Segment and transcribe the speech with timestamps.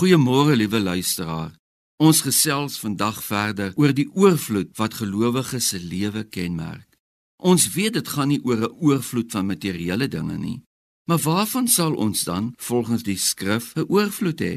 [0.00, 1.50] Goeiemôre liewe luisteraar.
[2.00, 6.86] Ons gesels vandag verder oor die oorvloed wat gelowiges se lewe kenmerk.
[7.36, 10.62] Ons weet dit gaan nie oor 'n oorvloed van materiële dinge nie,
[11.04, 14.56] maar waarvan sal ons dan volgens die skrif 'n oorvloed hê?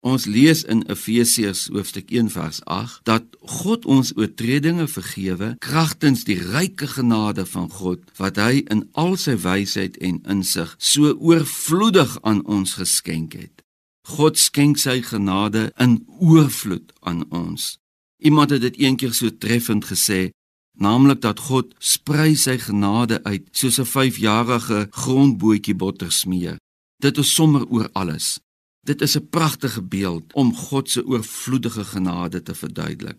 [0.00, 6.40] Ons lees in Efesiërs hoofstuk 1 vers 8 dat God ons oortredinge vergewe kragtens die
[6.40, 12.46] ryke genade van God wat hy in al sy wysheid en insig so oorvloedig aan
[12.46, 13.59] ons geskenk het.
[14.08, 17.78] God skenk sy genade in oorvloed aan ons.
[18.22, 20.30] Iemand het dit eendag so treffend gesê,
[20.78, 26.56] naamlik dat God sprei sy genade uit soos 'n 5-jarige grondbootjie botter smeer.
[27.00, 28.40] Dit is sommer oor alles.
[28.86, 33.18] Dit is 'n pragtige beeld om God se oorvloedige genade te verduidelik.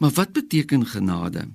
[0.00, 1.48] Maar wat beteken genade?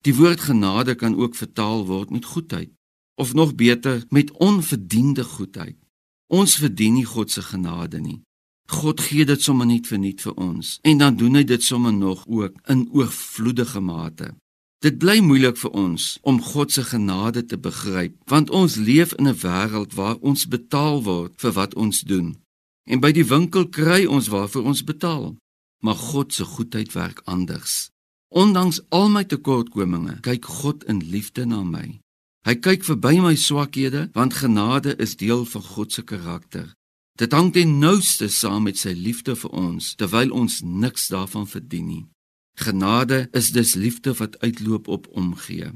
[0.00, 2.70] Die woord genade kan ook vertaal word met goedheid
[3.14, 5.76] of nog beter met onverdiende goedheid.
[6.28, 8.22] Ons verdien nie God se genade nie.
[8.66, 12.24] God gee dit sommer net verniet vir ons en dan doen hy dit sommer nog
[12.26, 14.32] ook in oorvloedige mate.
[14.82, 19.28] Dit bly moeilik vir ons om God se genade te begryp want ons leef in
[19.28, 22.36] 'n wêreld waar ons betaal word vir wat ons doen.
[22.86, 25.36] En by die winkel kry ons waarvoor ons betaal.
[25.82, 27.90] Maar God se goedheid werk anders.
[28.28, 32.00] Ondanks al my tekortkominge, kyk God in liefde na my.
[32.46, 36.68] Hy kyk verby my swakhede want genade is deel van God se karakter.
[37.18, 41.88] Dit hang ten nouste saam met sy liefde vir ons terwyl ons niks daarvan verdien
[41.90, 42.04] nie.
[42.62, 45.72] Genade is dus liefde wat uitloop op omgee.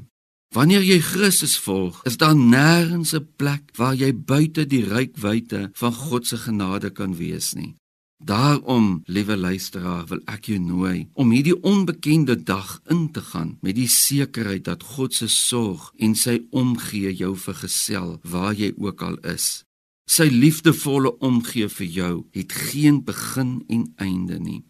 [0.55, 5.93] Wanneer jy Christus volg, is daar nêrens 'n plek waar jy buite die rykwyte van
[5.93, 7.75] God se genade kan wees nie.
[8.23, 13.73] Daarom, liewe luisteraar, wil ek jou nooi om hierdie onbekende dag in te gaan met
[13.79, 19.17] die sekerheid dat God se sorg en sy omgee jou vergesel waar jy ook al
[19.33, 19.63] is.
[20.05, 24.61] Sy liefdevolle omgee vir jou het geen begin en einde nie.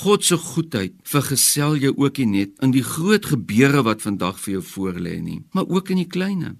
[0.00, 4.56] God se goedheid vergesel jou ook nie net in die groot gebeure wat vandag vir
[4.56, 6.56] jou voorlê nie, maar ook in die kleine.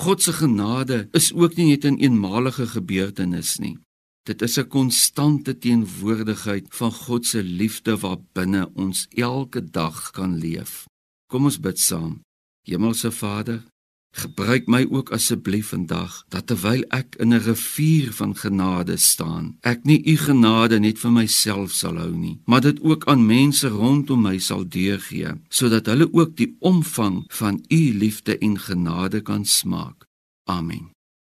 [0.00, 3.76] God se genade is ook nie net 'n een eenmalige gebeurtenis nie.
[4.22, 10.38] Dit is 'n konstante teenwoordigheid van God se liefde wat binne ons elke dag kan
[10.38, 10.86] leef.
[11.26, 12.20] Kom ons bid saam.
[12.62, 13.62] Hemelse Vader,
[14.12, 19.84] gebruik my ook asseblief vandag dat terwyl ek in 'n rivier van genade staan, ek
[19.84, 24.22] nie u genade net vir myself sal hou nie, maar dit ook aan mense rondom
[24.22, 30.04] my sal deurgee, sodat hulle ook die omvang van u liefde en genade kan smaak.
[30.44, 30.90] Amen.